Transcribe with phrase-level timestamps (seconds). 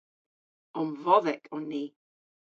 [0.81, 1.83] Omvodhek on ni.